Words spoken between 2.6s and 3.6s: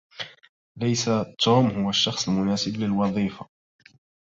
للوظيفة.